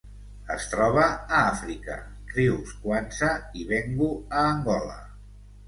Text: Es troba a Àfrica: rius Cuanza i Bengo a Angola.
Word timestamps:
Es 0.53 0.63
troba 0.69 1.03
a 1.09 1.17
Àfrica: 1.41 1.99
rius 2.33 2.73
Cuanza 2.87 3.31
i 3.63 3.69
Bengo 3.75 4.11
a 4.43 4.49
Angola. 4.59 5.01